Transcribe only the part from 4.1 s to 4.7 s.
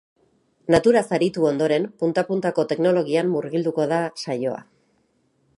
saioa.